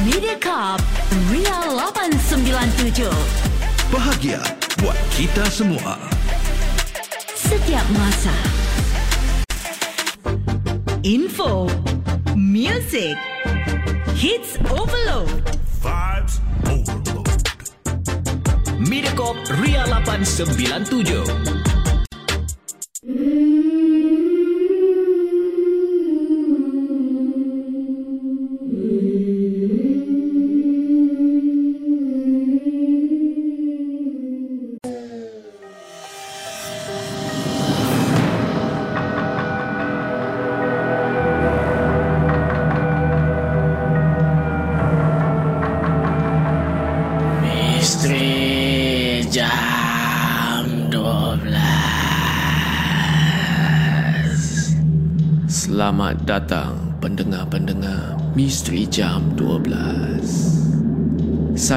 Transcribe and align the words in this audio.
Mediacorp 0.00 0.80
Ria 1.28 1.68
897 1.68 3.12
Bahagia 3.92 4.40
buat 4.80 4.96
kita 5.12 5.44
semua. 5.52 6.00
Setiap 7.36 7.84
masa 7.92 8.32
Info 11.04 11.68
Music 12.32 13.20
Hits 14.16 14.56
Overload 14.72 15.28
Vibes 15.84 16.40
overload. 16.64 17.28
Mediacorp 18.88 19.36
Ria 19.60 19.84
897. 19.84 21.61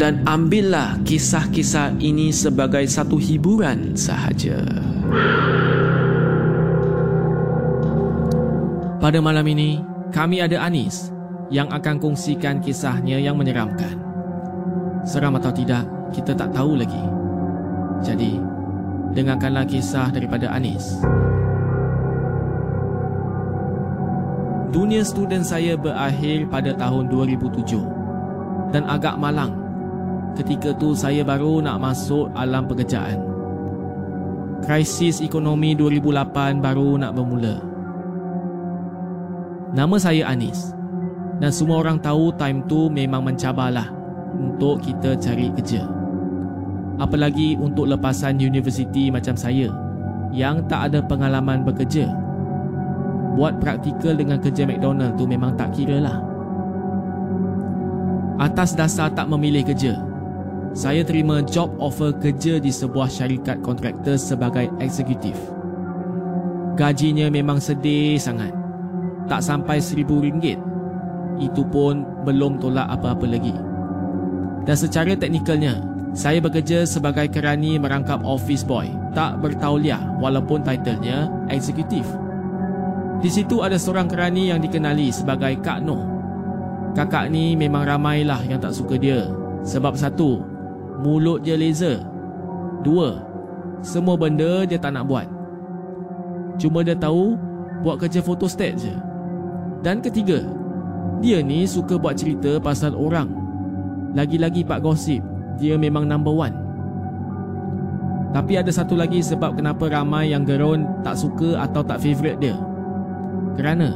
Dan 0.00 0.24
ambillah 0.24 0.96
kisah-kisah 1.04 2.00
ini 2.00 2.32
sebagai 2.32 2.88
satu 2.88 3.20
hiburan 3.20 3.92
sahaja. 3.92 4.64
Pada 8.96 9.20
malam 9.20 9.44
ini, 9.44 9.84
kami 10.08 10.40
ada 10.40 10.64
Anis 10.64 11.12
yang 11.52 11.68
akan 11.68 12.00
kongsikan 12.00 12.64
kisahnya 12.64 13.20
yang 13.20 13.36
menyeramkan. 13.36 14.00
Seram 15.04 15.36
atau 15.36 15.52
tidak, 15.52 15.84
kita 16.16 16.32
tak 16.32 16.48
tahu 16.56 16.80
lagi. 16.80 17.04
Jadi, 18.00 18.40
dengarkanlah 19.12 19.68
kisah 19.68 20.08
daripada 20.08 20.48
Anis. 20.48 20.96
Dunia 24.72 25.04
student 25.04 25.44
saya 25.44 25.76
berakhir 25.76 26.48
pada 26.48 26.72
tahun 26.72 27.12
2007 27.12 28.72
dan 28.72 28.88
agak 28.88 29.20
malang. 29.20 29.59
Ketika 30.38 30.76
tu 30.76 30.94
saya 30.94 31.26
baru 31.26 31.64
nak 31.64 31.80
masuk 31.82 32.30
alam 32.36 32.68
pekerjaan. 32.70 33.18
Krisis 34.60 35.24
ekonomi 35.24 35.72
2008 35.74 36.60
baru 36.60 37.00
nak 37.00 37.16
bermula. 37.16 37.56
Nama 39.70 39.96
saya 39.96 40.28
Anis 40.28 40.74
dan 41.40 41.54
semua 41.54 41.80
orang 41.80 42.02
tahu 42.02 42.34
time 42.36 42.66
tu 42.68 42.92
memang 42.92 43.24
mencabarlah 43.24 43.88
untuk 44.36 44.82
kita 44.84 45.16
cari 45.16 45.48
kerja 45.54 46.00
apalagi 47.00 47.56
untuk 47.56 47.88
lepasan 47.88 48.36
universiti 48.36 49.08
macam 49.08 49.34
saya 49.34 49.72
yang 50.30 50.62
tak 50.68 50.92
ada 50.92 51.00
pengalaman 51.02 51.64
bekerja. 51.64 52.06
Buat 53.34 53.58
praktikal 53.58 54.14
dengan 54.14 54.38
kerja 54.38 54.68
McDonald 54.68 55.16
tu 55.16 55.24
memang 55.24 55.56
tak 55.56 55.72
kira 55.74 55.98
lah. 55.98 56.20
Atas 58.36 58.76
dasar 58.76 59.10
tak 59.10 59.26
memilih 59.32 59.64
kerja, 59.64 59.96
saya 60.70 61.02
terima 61.02 61.42
job 61.42 61.74
offer 61.82 62.14
kerja 62.14 62.62
di 62.62 62.70
sebuah 62.70 63.10
syarikat 63.10 63.58
kontraktor 63.58 64.14
sebagai 64.14 64.70
eksekutif. 64.78 65.34
Gajinya 66.78 67.26
memang 67.26 67.58
sedih 67.58 68.16
sangat. 68.16 68.54
Tak 69.26 69.42
sampai 69.42 69.82
seribu 69.82 70.22
ringgit. 70.22 70.58
Itu 71.42 71.66
pun 71.66 72.06
belum 72.22 72.62
tolak 72.62 72.86
apa-apa 72.86 73.26
lagi. 73.26 73.54
Dan 74.62 74.76
secara 74.76 75.16
teknikalnya, 75.18 75.82
saya 76.10 76.42
bekerja 76.42 76.86
sebagai 76.86 77.30
kerani 77.30 77.78
merangkap 77.78 78.22
office 78.26 78.66
boy, 78.66 78.90
tak 79.14 79.38
bertauliah 79.38 80.02
walaupun 80.18 80.62
titlenya 80.62 81.30
eksekutif. 81.50 82.02
Di 83.20 83.30
situ 83.30 83.60
ada 83.62 83.76
seorang 83.76 84.08
kerani 84.08 84.50
yang 84.50 84.58
dikenali 84.64 85.12
sebagai 85.12 85.60
Kak 85.60 85.84
Noh. 85.84 86.02
Kakak 86.96 87.30
ni 87.30 87.54
memang 87.54 87.86
ramailah 87.86 88.42
yang 88.48 88.58
tak 88.58 88.74
suka 88.74 88.98
dia. 88.98 89.30
Sebab 89.62 89.94
satu, 89.94 90.40
mulut 91.00 91.40
dia 91.42 91.56
laser. 91.56 92.04
Dua, 92.84 93.20
semua 93.80 94.16
benda 94.16 94.64
dia 94.68 94.76
tak 94.76 94.96
nak 94.96 95.08
buat. 95.08 95.28
Cuma 96.60 96.84
dia 96.84 96.96
tahu 96.96 97.36
buat 97.80 97.96
kerja 98.00 98.20
photostat 98.20 98.76
je. 98.76 98.92
Dan 99.80 100.04
ketiga, 100.04 100.44
dia 101.24 101.40
ni 101.40 101.64
suka 101.64 101.96
buat 101.96 102.16
cerita 102.16 102.60
pasal 102.60 102.92
orang. 102.92 103.32
Lagi-lagi 104.12 104.64
pak 104.64 104.84
gosip 104.84 105.24
dia 105.60 105.76
memang 105.76 106.08
number 106.08 106.32
one. 106.32 106.56
Tapi 108.30 108.56
ada 108.56 108.70
satu 108.70 108.94
lagi 108.94 109.20
sebab 109.20 109.58
kenapa 109.58 109.90
ramai 109.90 110.30
yang 110.30 110.46
gerun 110.46 110.86
tak 111.02 111.18
suka 111.18 111.60
atau 111.60 111.82
tak 111.82 111.98
favourite 111.98 112.38
dia. 112.38 112.56
Kerana 113.58 113.90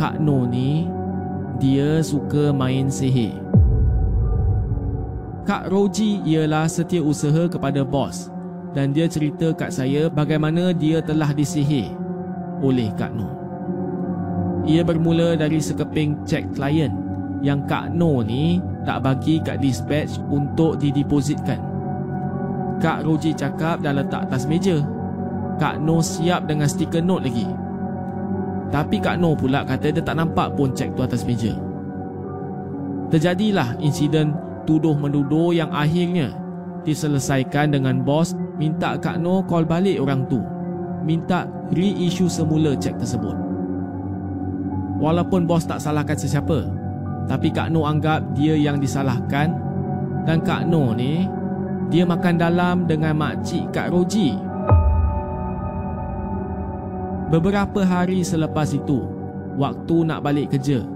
Kak 0.00 0.16
No 0.16 0.48
ni 0.48 0.88
dia 1.60 2.00
suka 2.00 2.56
main 2.56 2.88
sihir. 2.88 3.36
Kak 5.40 5.72
Roji 5.72 6.20
ialah 6.28 6.68
setiausaha 6.68 7.48
kepada 7.48 7.80
bos 7.80 8.28
dan 8.76 8.92
dia 8.92 9.08
cerita 9.08 9.50
kat 9.56 9.72
saya 9.72 10.12
bagaimana 10.12 10.70
dia 10.76 11.00
telah 11.00 11.32
disihir 11.32 11.96
oleh 12.60 12.92
Kak 12.92 13.16
No. 13.16 13.28
Ia 14.68 14.84
bermula 14.84 15.40
dari 15.40 15.56
sekeping 15.56 16.28
cek 16.28 16.52
klien 16.52 16.92
yang 17.40 17.64
Kak 17.64 17.96
No 17.96 18.20
ni 18.20 18.60
tak 18.84 19.00
bagi 19.00 19.40
kat 19.40 19.64
dispatch 19.64 20.20
untuk 20.28 20.76
didepositkan. 20.76 21.60
Kak 22.80 23.08
Roji 23.08 23.32
cakap 23.32 23.80
dah 23.80 23.96
letak 23.96 24.28
atas 24.28 24.44
meja. 24.44 24.76
Kak 25.56 25.80
No 25.80 26.04
siap 26.04 26.44
dengan 26.44 26.68
stiker 26.68 27.00
note 27.00 27.24
lagi. 27.28 27.48
Tapi 28.68 28.96
Kak 29.00 29.16
No 29.16 29.32
pula 29.32 29.64
kata 29.64 29.88
dia 29.88 30.04
tak 30.04 30.20
nampak 30.20 30.52
pun 30.52 30.76
cek 30.76 30.92
tu 30.92 31.00
atas 31.00 31.24
meja. 31.24 31.56
Terjadilah 33.08 33.80
insiden 33.82 34.49
tuduh-menuduh 34.70 35.50
yang 35.50 35.74
akhirnya 35.74 36.30
diselesaikan 36.86 37.74
dengan 37.74 38.06
bos 38.06 38.38
minta 38.54 38.94
Kak 38.94 39.18
No 39.18 39.42
call 39.42 39.66
balik 39.66 39.98
orang 39.98 40.30
tu. 40.30 40.38
Minta 41.02 41.50
reissue 41.74 42.30
semula 42.30 42.78
cek 42.78 43.02
tersebut. 43.02 43.34
Walaupun 45.02 45.50
bos 45.50 45.66
tak 45.66 45.82
salahkan 45.82 46.14
sesiapa, 46.14 46.70
tapi 47.26 47.50
Kak 47.50 47.74
No 47.74 47.82
anggap 47.82 48.22
dia 48.38 48.54
yang 48.54 48.78
disalahkan 48.78 49.58
dan 50.22 50.38
Kak 50.46 50.70
No 50.70 50.94
ni 50.94 51.26
dia 51.90 52.06
makan 52.06 52.38
dalam 52.38 52.86
dengan 52.86 53.18
makcik 53.18 53.74
Kak 53.74 53.90
Roji. 53.90 54.38
Beberapa 57.30 57.82
hari 57.82 58.22
selepas 58.22 58.70
itu, 58.70 59.02
waktu 59.58 59.96
nak 60.06 60.22
balik 60.22 60.54
kerja, 60.54 60.86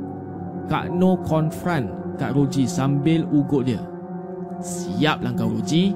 Kak 0.70 0.94
No 0.94 1.19
confront 1.27 2.04
Kak 2.15 2.35
Roji 2.35 2.65
sambil 2.71 3.27
ugut 3.29 3.67
dia. 3.67 3.83
Siaplah 4.63 5.35
kau 5.35 5.51
Roji. 5.51 5.95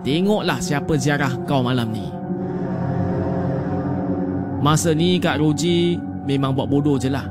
Tengoklah 0.00 0.62
siapa 0.62 0.96
ziarah 0.96 1.32
kau 1.44 1.60
malam 1.60 1.92
ni. 1.92 2.06
Masa 4.64 4.96
ni 4.96 5.20
Kak 5.20 5.38
Roji 5.38 6.00
memang 6.24 6.56
buat 6.56 6.66
bodoh 6.66 6.96
je 6.96 7.12
lah. 7.12 7.28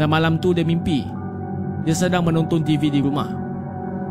Dan 0.00 0.08
malam 0.08 0.40
tu 0.40 0.56
dia 0.56 0.64
mimpi. 0.64 1.04
Dia 1.84 1.92
sedang 1.92 2.24
menonton 2.24 2.64
TV 2.64 2.88
di 2.88 3.04
rumah. 3.04 3.28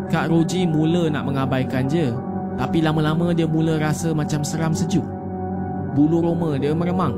Kak 0.09 0.29
Roji 0.29 0.69
mula 0.69 1.09
nak 1.09 1.25
mengabaikan 1.25 1.89
je. 1.89 2.13
Tapi 2.59 2.83
lama-lama 2.83 3.31
dia 3.31 3.47
mula 3.47 3.79
rasa 3.79 4.13
macam 4.13 4.43
seram 4.43 4.75
sejuk. 4.75 5.05
Bulu 5.97 6.21
roma 6.21 6.59
dia 6.61 6.75
meremang. 6.75 7.17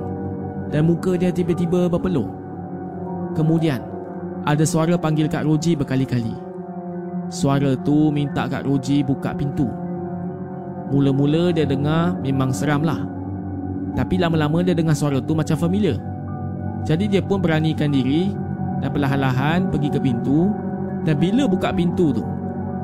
Dan 0.71 0.87
muka 0.87 1.19
dia 1.19 1.33
tiba-tiba 1.33 1.91
berpeluh. 1.91 2.31
Kemudian, 3.35 3.83
ada 4.45 4.65
suara 4.65 4.97
panggil 4.97 5.29
Kak 5.29 5.45
Roji 5.45 5.77
berkali-kali. 5.77 6.33
Suara 7.29 7.77
tu 7.85 8.09
minta 8.09 8.49
Kak 8.49 8.65
Roji 8.65 9.05
buka 9.05 9.37
pintu. 9.37 9.69
Mula-mula 10.91 11.55
dia 11.55 11.63
dengar 11.63 12.19
memang 12.19 12.51
seram 12.51 12.83
lah. 12.83 13.05
Tapi 13.95 14.19
lama-lama 14.19 14.63
dia 14.65 14.75
dengar 14.75 14.97
suara 14.97 15.21
tu 15.23 15.37
macam 15.37 15.55
familiar. 15.55 15.95
Jadi 16.83 17.07
dia 17.07 17.21
pun 17.21 17.39
beranikan 17.39 17.93
diri 17.93 18.33
dan 18.81 18.89
perlahan-lahan 18.89 19.69
pergi 19.69 19.89
ke 19.93 19.99
pintu 20.01 20.49
dan 21.05 21.17
bila 21.17 21.49
buka 21.49 21.73
pintu 21.73 22.13
tu, 22.13 22.23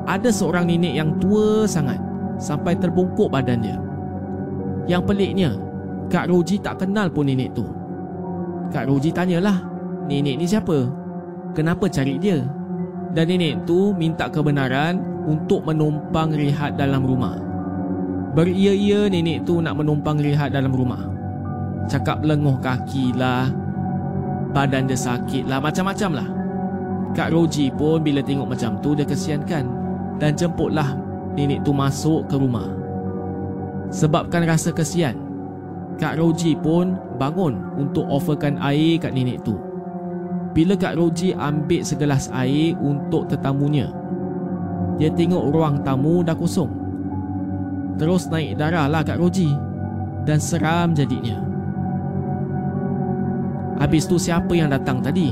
ada 0.06 0.30
seorang 0.30 0.66
nenek 0.66 0.94
yang 0.94 1.10
tua 1.22 1.66
sangat 1.66 1.98
sampai 2.38 2.74
terbungkuk 2.78 3.30
badan 3.30 3.62
dia. 3.62 3.76
Yang 4.88 5.02
peliknya, 5.10 5.50
Kak 6.08 6.30
Roji 6.32 6.58
tak 6.58 6.82
kenal 6.82 7.12
pun 7.12 7.28
nenek 7.28 7.52
tu. 7.52 7.66
Kak 8.72 8.88
Roji 8.88 9.12
tanyalah, 9.12 9.60
nenek 10.08 10.34
ni 10.40 10.46
siapa? 10.48 10.97
Kenapa 11.52 11.88
cari 11.88 12.16
dia. 12.16 12.40
Dan 13.12 13.32
nenek 13.32 13.64
tu 13.64 13.96
minta 13.96 14.28
kebenaran 14.28 15.00
untuk 15.24 15.64
menumpang 15.64 16.32
rehat 16.32 16.76
dalam 16.76 17.04
rumah. 17.04 17.36
Beria-ia 18.36 19.08
nenek 19.08 19.48
tu 19.48 19.60
nak 19.64 19.76
menumpang 19.80 20.20
rehat 20.20 20.52
dalam 20.52 20.72
rumah. 20.72 21.08
Cakap 21.88 22.20
lenguh 22.20 22.60
kaki 22.60 23.16
lah, 23.16 23.48
badan 24.52 24.88
dia 24.88 24.96
sakit 24.96 25.48
lah, 25.48 25.58
macam-macam 25.58 26.10
lah. 26.20 26.28
Kak 27.16 27.32
Roji 27.32 27.72
pun 27.72 28.04
bila 28.04 28.20
tengok 28.20 28.52
macam 28.52 28.76
tu 28.84 28.92
dia 28.92 29.08
kesiankan 29.08 29.64
dan 30.20 30.36
jemputlah 30.36 30.92
nenek 31.32 31.64
tu 31.64 31.72
masuk 31.72 32.28
ke 32.28 32.36
rumah. 32.36 32.68
Sebabkan 33.88 34.44
rasa 34.44 34.68
kesian, 34.68 35.16
Kak 35.96 36.20
Roji 36.20 36.54
pun 36.60 37.00
bangun 37.16 37.56
untuk 37.80 38.04
offerkan 38.06 38.60
air 38.60 39.00
kat 39.00 39.16
nenek 39.16 39.40
tu 39.42 39.67
bila 40.52 40.74
Kak 40.74 40.96
Roji 40.96 41.36
ambil 41.36 41.82
segelas 41.84 42.32
air 42.32 42.74
untuk 42.80 43.28
tetamunya. 43.28 43.92
Dia 44.98 45.12
tengok 45.14 45.54
ruang 45.54 45.86
tamu 45.86 46.26
dah 46.26 46.34
kosong. 46.34 46.70
Terus 47.98 48.26
naik 48.30 48.58
darah 48.58 48.90
lah 48.90 49.02
Kak 49.06 49.18
Roji 49.18 49.50
dan 50.26 50.38
seram 50.42 50.94
jadinya. 50.94 51.38
Habis 53.78 54.10
tu 54.10 54.18
siapa 54.18 54.50
yang 54.58 54.74
datang 54.74 54.98
tadi? 54.98 55.30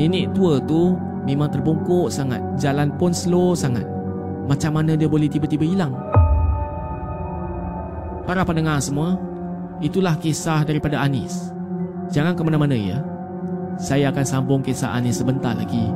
Nenek 0.00 0.32
tua 0.32 0.56
tu 0.64 0.96
memang 1.28 1.52
terbongkok 1.52 2.08
sangat. 2.08 2.40
Jalan 2.56 2.96
pun 2.96 3.12
slow 3.12 3.52
sangat. 3.52 3.84
Macam 4.48 4.80
mana 4.80 4.96
dia 4.96 5.06
boleh 5.06 5.28
tiba-tiba 5.28 5.68
hilang? 5.68 5.92
Para 8.24 8.46
pendengar 8.48 8.80
semua, 8.80 9.20
itulah 9.84 10.16
kisah 10.16 10.64
daripada 10.64 11.04
Anis. 11.04 11.52
Jangan 12.08 12.32
ke 12.32 12.42
mana-mana 12.42 12.74
ya. 12.74 13.09
Saya 13.80 14.12
akan 14.12 14.26
sambung 14.28 14.60
kisah 14.60 14.92
Anis 14.92 15.24
sebentar 15.24 15.56
lagi 15.56 15.88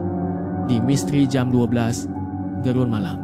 di 0.64 0.80
Misteri 0.80 1.28
Jam 1.28 1.52
12 1.52 2.64
Gerun 2.64 2.88
Malam. 2.88 3.20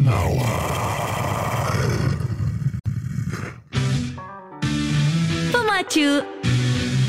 Lawan. 0.06 1.90
Pemacu 5.54 6.26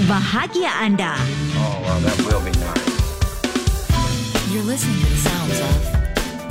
bahagia 0.04 0.68
anda. 0.84 1.16
Oh, 1.56 1.80
well, 1.80 1.96
that 2.04 2.20
will 2.28 2.44
be 2.44 2.52
nice. 2.60 2.92
You're 4.52 4.68
listening 4.68 5.00
to 5.00 5.08
the 5.08 5.20
sounds 5.24 5.56
of 5.60 5.72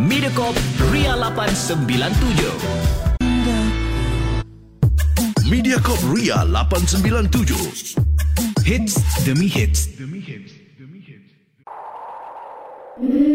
Mediacorp 0.02 0.58
Ria 0.90 1.14
897. 1.14 1.86
Mediacorp 5.50 5.98
Ria 6.14 6.46
897. 6.46 7.99
Misteri 12.98 13.30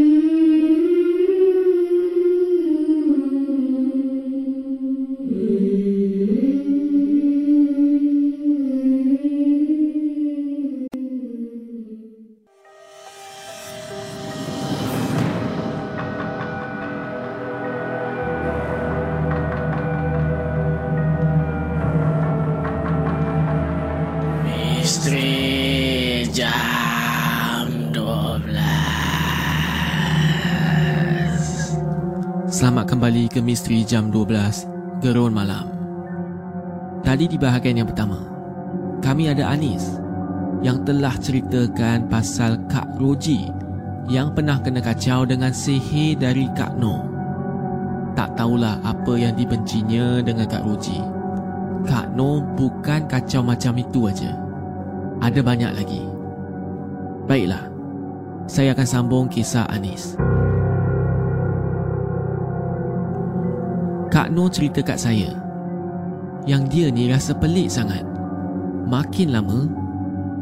Misteri 33.44 33.84
Jam 33.84 34.08
12 34.08 35.04
Gerun 35.04 35.36
Malam. 35.36 35.68
Tadi 37.04 37.28
di 37.28 37.36
bahagian 37.36 37.84
yang 37.84 37.88
pertama 37.92 38.24
Kami 39.04 39.28
ada 39.28 39.52
Anis 39.52 40.00
Yang 40.64 40.88
telah 40.88 41.12
ceritakan 41.20 42.08
pasal 42.08 42.56
Kak 42.72 42.96
Roji 42.96 43.52
Yang 44.08 44.32
pernah 44.32 44.56
kena 44.64 44.80
kacau 44.80 45.28
dengan 45.28 45.52
sihir 45.52 46.16
dari 46.16 46.48
Kak 46.56 46.80
No. 46.80 47.04
Tak 48.16 48.40
tahulah 48.40 48.80
apa 48.80 49.12
yang 49.20 49.36
dibencinya 49.36 50.24
dengan 50.24 50.48
Kak 50.48 50.64
Roji. 50.64 50.96
Kak 51.84 52.16
No 52.16 52.40
bukan 52.56 53.04
kacau 53.10 53.44
macam 53.44 53.76
itu 53.76 54.08
aja. 54.08 54.32
Ada 55.20 55.44
banyak 55.44 55.72
lagi. 55.76 56.02
Baiklah 57.28 57.64
Saya 58.48 58.72
akan 58.72 58.88
sambung 58.88 59.26
kisah 59.28 59.68
Anis 59.68 60.16
Kak 64.14 64.30
Noh 64.30 64.47
cerita 64.47 64.78
kat 64.78 64.94
saya 64.94 65.35
Yang 66.47 66.62
dia 66.71 66.87
ni 66.94 67.11
rasa 67.11 67.35
pelik 67.35 67.66
sangat 67.66 68.06
Makin 68.87 69.35
lama 69.35 69.66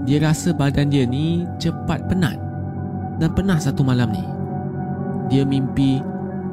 Dia 0.04 0.20
rasa 0.20 0.52
badan 0.52 0.92
dia 0.92 1.08
ni 1.08 1.48
cepat 1.56 2.04
penat 2.04 2.36
Dan 3.16 3.32
pernah 3.32 3.56
satu 3.56 3.80
malam 3.80 4.12
ni 4.12 4.24
Dia 5.32 5.48
mimpi 5.48 6.04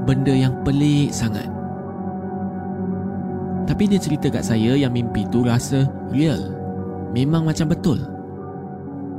Benda 0.08 0.32
yang 0.32 0.64
pelik 0.64 1.12
sangat 1.12 1.52
Tapi 3.68 3.86
dia 3.86 4.02
cerita 4.02 4.34
kat 4.34 4.42
saya 4.42 4.74
yang 4.74 4.90
mimpi 4.90 5.30
tu 5.30 5.46
rasa 5.46 5.86
real. 6.10 6.42
Memang 7.14 7.46
macam 7.46 7.70
betul. 7.70 8.02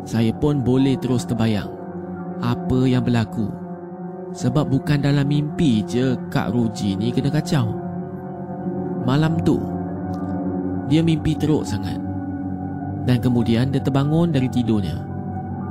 Saya 0.03 0.35
pun 0.35 0.59
boleh 0.59 0.99
terus 0.99 1.23
terbayang 1.23 1.71
apa 2.43 2.79
yang 2.91 3.07
berlaku. 3.07 3.47
Sebab 4.35 4.67
bukan 4.67 5.07
dalam 5.07 5.31
mimpi 5.31 5.87
je 5.87 6.19
Kak 6.35 6.51
Roji 6.51 6.99
ni 6.99 7.15
kena 7.15 7.31
kacau. 7.31 7.90
Malam 9.09 9.41
tu, 9.43 9.57
dia 10.91 11.01
mimpi 11.01 11.33
teruk 11.39 11.65
sangat. 11.65 11.97
Dan 13.09 13.17
kemudian 13.25 13.73
dia 13.73 13.81
terbangun 13.81 14.29
dari 14.29 14.47
tidurnya 14.53 15.01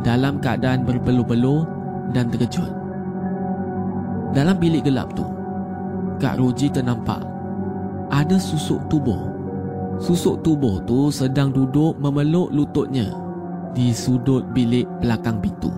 dalam 0.01 0.39
keadaan 0.41 0.87
berpeluh-peluh 0.87 1.67
dan 2.15 2.31
terkejut. 2.31 2.71
Dalam 4.33 4.57
bilik 4.57 4.85
gelap 4.85 5.13
tu, 5.13 5.25
Kak 6.17 6.41
Roji 6.41 6.69
ternampak 6.73 7.21
ada 8.09 8.37
susuk 8.41 8.81
tubuh. 8.89 9.29
Susuk 9.99 10.41
tubuh 10.41 10.79
tu 10.87 11.11
sedang 11.11 11.51
duduk 11.51 11.99
memeluk 11.99 12.49
lututnya 12.55 13.11
di 13.75 13.93
sudut 13.93 14.47
bilik 14.55 14.87
belakang 15.03 15.37
pintu. 15.43 15.69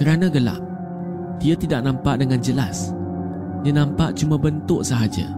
Kerana 0.00 0.32
gelap, 0.32 0.62
dia 1.36 1.52
tidak 1.58 1.84
nampak 1.84 2.24
dengan 2.24 2.40
jelas. 2.40 2.96
Dia 3.60 3.72
nampak 3.76 4.16
cuma 4.16 4.40
bentuk 4.40 4.80
sahaja. 4.80 5.28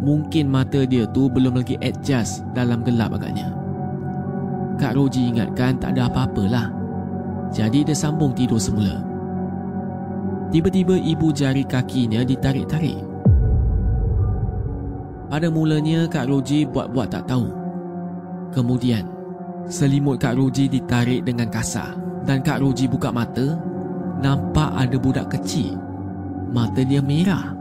Mungkin 0.00 0.48
mata 0.48 0.86
dia 0.88 1.04
tu 1.10 1.28
belum 1.28 1.60
lagi 1.60 1.76
adjust 1.82 2.46
dalam 2.56 2.80
gelap 2.86 3.12
agaknya. 3.18 3.52
Kak 4.80 4.96
Roji 4.96 5.28
ingatkan 5.28 5.76
tak 5.76 5.92
ada 5.92 6.08
apa-apalah. 6.08 6.72
Jadi 7.52 7.84
dia 7.84 7.92
sambung 7.92 8.32
tidur 8.32 8.56
semula. 8.56 9.02
Tiba-tiba 10.48 10.96
ibu 10.96 11.28
jari 11.34 11.66
kakinya 11.68 12.24
ditarik-tarik. 12.24 12.96
Pada 15.30 15.46
mulanya 15.52 16.08
Kak 16.08 16.26
Roji 16.26 16.64
buat-buat 16.66 17.12
tak 17.12 17.28
tahu. 17.28 17.46
Kemudian, 18.50 19.06
selimut 19.68 20.18
Kak 20.18 20.34
Roji 20.34 20.66
ditarik 20.66 21.22
dengan 21.22 21.46
kasar 21.52 21.94
dan 22.26 22.42
Kak 22.42 22.58
Roji 22.64 22.90
buka 22.90 23.14
mata, 23.14 23.58
nampak 24.18 24.74
ada 24.74 24.96
budak 24.98 25.30
kecil. 25.30 25.89
Mata 26.50 26.82
dia 26.82 26.98
merah. 26.98 27.54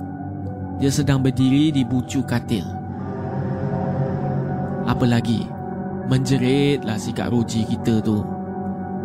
Dia 0.81 0.89
sedang 0.89 1.22
berdiri 1.22 1.69
di 1.69 1.86
bucu 1.86 2.25
katil. 2.25 2.65
Apa 4.89 5.05
lagi? 5.05 5.46
Menjeritlah 6.10 6.98
si 6.98 7.13
Kak 7.13 7.29
Roji 7.29 7.69
kita 7.69 8.01
tu. 8.01 8.25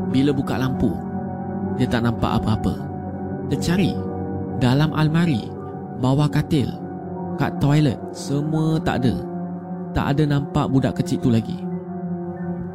Bila 0.09 0.33
buka 0.33 0.57
lampu, 0.57 0.89
dia 1.77 1.85
tak 1.85 2.09
nampak 2.09 2.41
apa-apa. 2.41 2.81
Dia 3.53 3.61
cari 3.61 3.93
dalam 4.57 4.97
almari, 4.97 5.53
bawah 6.01 6.33
katil, 6.33 6.73
kat 7.37 7.53
toilet, 7.61 8.01
semua 8.17 8.81
tak 8.81 9.05
ada. 9.05 9.21
Tak 9.93 10.17
ada 10.17 10.25
nampak 10.25 10.73
budak 10.73 10.97
kecil 11.05 11.21
tu 11.21 11.29
lagi. 11.29 11.61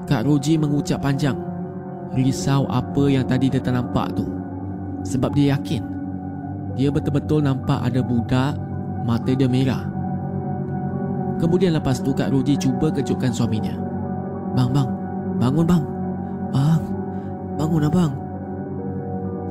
Kak 0.05 0.29
Roji 0.29 0.61
mengucap 0.61 1.01
panjang, 1.01 1.41
risau 2.13 2.69
apa 2.69 3.09
yang 3.09 3.25
tadi 3.25 3.49
dia 3.49 3.57
tak 3.57 3.73
nampak 3.73 4.13
tu. 4.13 4.29
Sebab 5.01 5.33
dia 5.33 5.57
yakin, 5.57 5.98
dia 6.79 6.87
betul-betul 6.87 7.43
nampak 7.43 7.83
ada 7.83 7.99
budak, 7.99 8.55
mata 9.03 9.35
dia 9.35 9.51
merah. 9.51 9.83
Kemudian 11.35 11.75
lepas 11.75 11.99
tu 11.99 12.15
Kak 12.15 12.31
Roji 12.31 12.55
cuba 12.55 12.87
kejutkan 12.87 13.35
suaminya. 13.35 13.75
Bang, 14.55 14.71
bang, 14.71 14.87
bangun 15.43 15.67
bang. 15.67 15.83
Bang, 16.55 16.81
bangun 17.59 17.83
abang. 17.83 18.13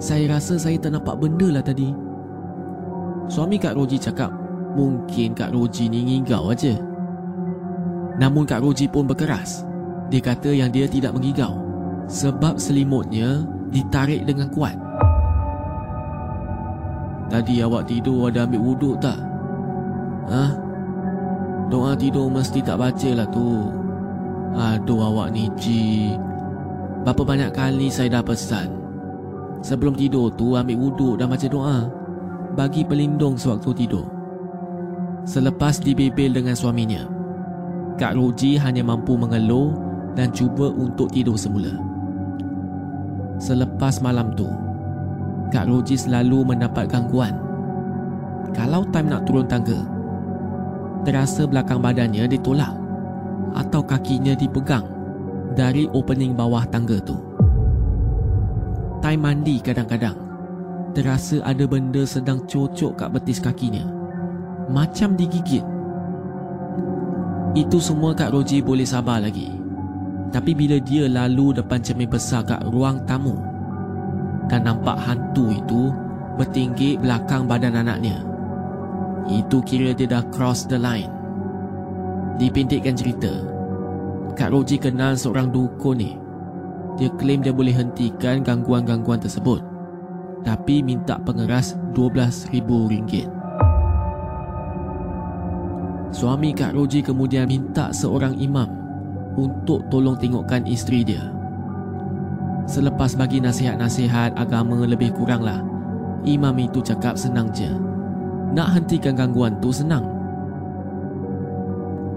Saya 0.01 0.41
rasa 0.41 0.57
saya 0.57 0.81
tak 0.81 0.97
nampak 0.97 1.21
benda 1.21 1.53
lah 1.53 1.61
tadi. 1.61 1.93
Suami 3.29 3.61
Kak 3.61 3.77
Roji 3.77 4.01
cakap, 4.01 4.33
mungkin 4.73 5.37
Kak 5.37 5.53
Roji 5.53 5.93
ni 5.93 6.09
ngigau 6.09 6.49
aja. 6.49 6.81
Namun 8.17 8.49
Kak 8.49 8.65
Roji 8.65 8.89
pun 8.89 9.05
berkeras. 9.05 9.69
Dia 10.09 10.25
kata 10.25 10.49
yang 10.49 10.73
dia 10.73 10.89
tidak 10.89 11.13
mengigau 11.13 11.61
sebab 12.09 12.57
selimutnya 12.57 13.45
ditarik 13.69 14.25
dengan 14.25 14.49
kuat. 14.49 14.88
Tadi 17.29 17.61
awak 17.61 17.93
tidur 17.93 18.33
ada 18.33 18.49
ambil 18.49 18.61
wuduk 18.73 18.97
tak? 19.05 19.21
Hah? 20.33 20.51
Doa 21.69 21.93
tidur 21.93 22.33
mesti 22.33 22.65
tak 22.65 22.81
baca 22.81 23.11
lah 23.13 23.29
tu. 23.29 23.69
Aduh 24.57 25.01
awak 25.05 25.37
ni 25.37 25.53
Ji. 25.61 26.17
Berapa 27.05 27.23
banyak 27.25 27.53
kali 27.53 27.93
saya 27.93 28.21
dah 28.21 28.25
pesan. 28.25 28.73
Sebelum 29.61 29.93
tidur 29.93 30.33
tu 30.33 30.57
ambil 30.57 30.77
wuduk 30.77 31.21
dan 31.21 31.29
baca 31.29 31.47
doa. 31.49 31.79
Bagi 32.57 32.83
pelindung 32.83 33.37
sewaktu 33.37 33.71
tidur. 33.85 34.09
Selepas 35.29 35.77
dibebel 35.85 36.33
dengan 36.33 36.57
suaminya, 36.57 37.05
Kak 38.01 38.17
Roji 38.17 38.57
hanya 38.57 38.81
mampu 38.81 39.13
mengeluh 39.13 39.77
dan 40.17 40.33
cuba 40.33 40.73
untuk 40.73 41.13
tidur 41.13 41.37
semula. 41.37 41.77
Selepas 43.37 44.01
malam 44.01 44.33
tu, 44.33 44.49
Kak 45.49 45.65
Roji 45.65 45.97
selalu 45.97 46.45
mendapat 46.45 46.93
gangguan. 46.93 47.33
Kalau 48.53 48.85
time 48.93 49.09
nak 49.09 49.25
turun 49.25 49.49
tangga, 49.49 49.81
terasa 51.05 51.49
belakang 51.49 51.81
badannya 51.81 52.29
ditolak 52.29 52.73
atau 53.57 53.81
kakinya 53.81 54.37
dipegang 54.37 54.85
dari 55.57 55.89
opening 55.97 56.37
bawah 56.37 56.69
tangga 56.69 57.01
tu. 57.01 57.17
Time 59.01 59.21
mandi 59.25 59.57
kadang-kadang, 59.65 60.17
terasa 60.93 61.41
ada 61.45 61.65
benda 61.65 62.05
sedang 62.05 62.45
cocok 62.45 62.93
kat 62.99 63.09
betis 63.09 63.41
kakinya. 63.41 63.89
Macam 64.69 65.17
digigit. 65.17 65.65
Itu 67.57 67.81
semua 67.81 68.13
Kak 68.13 68.37
Roji 68.37 68.61
boleh 68.61 68.85
sabar 68.85 69.25
lagi. 69.25 69.49
Tapi 70.29 70.53
bila 70.53 70.77
dia 70.77 71.09
lalu 71.09 71.57
depan 71.57 71.81
cermin 71.81 72.05
besar 72.05 72.45
kat 72.45 72.61
ruang 72.69 73.01
tamu 73.09 73.58
dan 74.49 74.65
nampak 74.65 74.97
hantu 74.97 75.53
itu 75.53 75.93
bertinggi 76.41 76.97
belakang 76.99 77.45
badan 77.45 77.79
anaknya, 77.79 78.25
itu 79.29 79.61
kira 79.63 79.93
dia 79.93 80.09
dah 80.09 80.25
cross 80.33 80.65
the 80.65 80.81
line. 80.81 81.13
Dipintikkan 82.41 82.97
cerita, 82.97 83.31
Kak 84.39 84.55
Roji 84.55 84.79
kenal 84.81 85.19
seorang 85.19 85.51
dukun 85.53 85.99
ni. 85.99 86.15
Dia 86.99 87.11
klaim 87.15 87.43
dia 87.43 87.55
boleh 87.55 87.75
hentikan 87.75 88.43
gangguan-gangguan 88.43 89.23
tersebut. 89.23 89.63
Tapi 90.43 90.83
minta 90.83 91.19
pengeras 91.19 91.75
RM12,000. 91.95 93.27
Suami 96.15 96.51
Kak 96.57 96.73
Roji 96.73 97.05
kemudian 97.05 97.51
minta 97.51 97.93
seorang 97.93 98.39
imam 98.41 98.71
untuk 99.37 99.87
tolong 99.93 100.17
tengokkan 100.17 100.65
isteri 100.65 101.05
dia. 101.05 101.38
Selepas 102.69 103.17
bagi 103.17 103.41
nasihat-nasihat 103.41 104.37
agama 104.37 104.85
lebih 104.85 105.17
kuranglah, 105.17 105.65
imam 106.29 106.53
itu 106.61 106.85
cakap 106.85 107.17
senang 107.17 107.49
je. 107.57 107.73
Nak 108.53 108.77
hentikan 108.77 109.17
gangguan 109.17 109.57
tu 109.57 109.73
senang. 109.73 110.05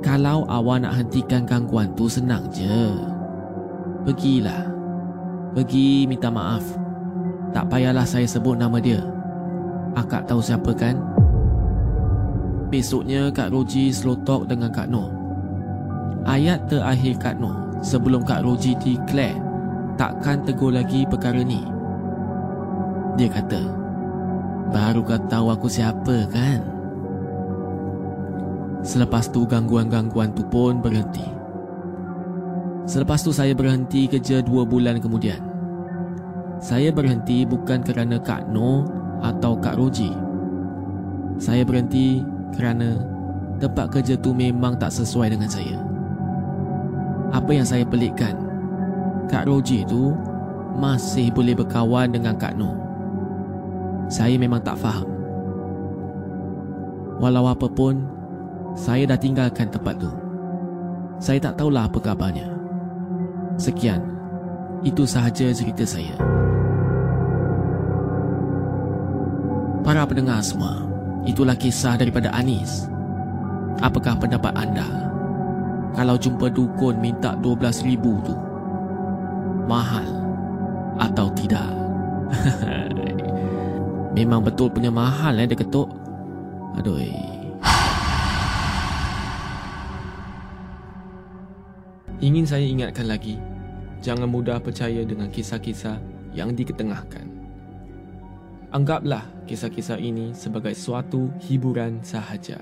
Kalau 0.03 0.43
awak 0.51 0.84
nak 0.84 1.00
hentikan 1.00 1.48
gangguan 1.48 1.96
tu 1.96 2.12
senang 2.12 2.51
je. 2.51 2.91
Pergilah. 4.03 4.67
Pergi 5.55 6.03
minta 6.03 6.27
maaf. 6.27 6.67
Tak 7.55 7.72
payahlah 7.72 8.03
saya 8.03 8.27
sebut 8.27 8.60
nama 8.60 8.75
dia. 8.84 9.00
Akak 9.96 10.27
tahu 10.27 10.43
siapa 10.43 10.75
kan? 10.75 11.00
Besoknya 12.67 13.31
Kak 13.31 13.55
Roji 13.55 13.91
slow 13.91 14.20
talk 14.27 14.51
dengan 14.51 14.72
Kak 14.72 14.91
Noh. 14.91 15.12
Ayat 16.27 16.67
terakhir 16.67 17.15
Kak 17.20 17.39
Noh 17.39 17.84
sebelum 17.84 18.24
Kak 18.24 18.43
Roji 18.43 18.75
declare 18.79 19.50
takkan 20.01 20.41
tegur 20.41 20.74
lagi 20.74 21.05
perkara 21.05 21.46
ni. 21.46 21.62
Dia 23.22 23.29
kata, 23.29 23.62
baru 24.74 25.05
kau 25.05 25.22
tahu 25.29 25.53
aku 25.53 25.70
siapa 25.70 26.25
kan? 26.25 26.65
Selepas 28.81 29.29
tu 29.29 29.46
gangguan-gangguan 29.46 30.34
tu 30.34 30.41
pun 30.50 30.81
berhenti. 30.81 31.22
Selepas 32.89 33.22
tu 33.22 33.29
saya 33.29 33.53
berhenti 33.53 34.10
kerja 34.10 34.41
dua 34.41 34.65
bulan 34.65 34.98
kemudian. 34.98 35.38
Saya 36.58 36.89
berhenti 36.89 37.46
bukan 37.46 37.86
kerana 37.86 38.17
Kak 38.17 38.50
Noh 38.50 38.89
atau 39.22 39.53
Kak 39.62 39.77
Roji. 39.77 40.10
Saya 41.38 41.62
berhenti 41.62 42.25
kerana 42.58 42.98
tempat 43.62 43.93
kerja 43.93 44.17
tu 44.17 44.34
memang 44.34 44.81
tak 44.81 44.89
sesuai 44.89 45.38
dengan 45.38 45.50
saya. 45.50 45.77
Apa 47.29 47.53
yang 47.53 47.70
saya 47.70 47.86
pelikkan, 47.86 48.50
Kak 49.31 49.47
Roji 49.47 49.88
tu 49.88 50.11
masih 50.75 51.31
boleh 51.31 51.55
berkawan 51.55 52.11
dengan 52.11 52.35
Kak 52.35 52.59
Noh. 52.59 52.75
Saya 54.11 54.35
memang 54.35 54.59
tak 54.59 54.75
faham. 54.75 55.07
Walau 57.23 57.47
apa 57.47 57.71
pun, 57.71 58.03
saya 58.75 59.07
dah 59.07 59.15
tinggalkan 59.15 59.71
tempat 59.71 59.95
tu. 59.95 60.11
Saya 61.23 61.39
tak 61.39 61.63
tahulah 61.63 61.88
apa 61.88 62.00
kabarnya. 62.03 62.51
Sekian, 63.55 64.03
itu 64.83 65.07
sahaja 65.07 65.53
cerita 65.55 65.88
saya. 65.88 66.17
Para 69.81 70.03
pendengar 70.03 70.43
semua, 70.43 70.91
Itulah 71.21 71.53
kisah 71.53 72.01
daripada 72.01 72.33
Anis. 72.33 72.89
Apakah 73.77 74.17
pendapat 74.17 74.50
anda? 74.57 74.89
Kalau 75.93 76.17
jumpa 76.17 76.50
dukun 76.50 76.97
minta 76.97 77.38
RM12,000 77.38 78.05
tu, 78.25 78.35
mahal 79.65 80.07
atau 81.01 81.27
tidak? 81.33 81.69
Memang 84.17 84.43
betul 84.43 84.67
punya 84.71 84.91
mahal 84.91 85.39
eh 85.39 85.47
dia 85.47 85.57
ketuk. 85.57 85.87
Aduh. 86.79 86.99
Ingin 92.21 92.45
saya 92.45 92.61
ingatkan 92.61 93.09
lagi, 93.09 93.41
jangan 94.05 94.29
mudah 94.29 94.61
percaya 94.61 95.01
dengan 95.01 95.33
kisah-kisah 95.33 95.97
yang 96.37 96.53
diketengahkan. 96.53 97.25
Anggaplah 98.71 99.25
kisah-kisah 99.49 99.97
ini 99.97 100.31
sebagai 100.37 100.77
suatu 100.77 101.33
hiburan 101.43 101.99
sahaja. 102.05 102.61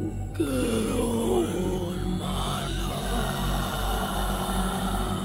Gerun 0.00 1.50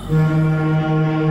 Misteri 0.09 1.24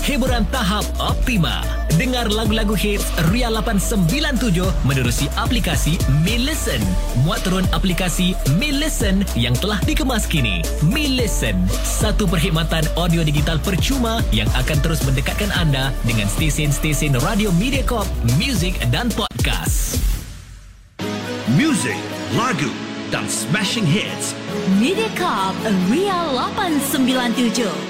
Hiburan 0.00 0.48
tahap 0.48 0.82
optima 0.96 1.60
Dengar 2.00 2.32
lagu-lagu 2.32 2.72
hits 2.72 3.04
Ria 3.28 3.52
897 3.52 4.64
Menerusi 4.88 5.28
aplikasi 5.36 6.00
Mi 6.24 6.40
Listen 6.40 6.80
Muat 7.22 7.44
turun 7.44 7.68
aplikasi 7.76 8.32
Mi 8.56 8.72
Listen 8.72 9.22
Yang 9.36 9.60
telah 9.66 9.78
dikemas 9.84 10.24
kini 10.24 10.64
Mi 10.88 11.04
Listen 11.20 11.68
Satu 11.84 12.24
perkhidmatan 12.24 12.88
audio 12.96 13.20
digital 13.20 13.60
percuma 13.60 14.24
Yang 14.32 14.48
akan 14.56 14.78
terus 14.80 15.00
mendekatkan 15.04 15.52
anda 15.52 15.92
Dengan 16.08 16.28
stesen-stesen 16.32 17.20
radio 17.20 17.52
Mediacorp 17.60 18.08
Music 18.40 18.80
dan 18.88 19.12
podcast 19.12 20.00
Muzik, 21.58 21.98
lagu 22.38 22.70
dan 23.10 23.26
smashing 23.26 23.82
hits. 23.82 24.38
Mediacorp 24.78 25.58
Ria 25.90 26.30
897. 26.30 27.89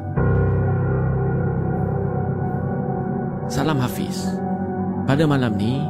Salam 3.51 3.83
Hafiz. 3.83 4.31
Pada 5.03 5.27
malam 5.27 5.59
ni, 5.59 5.83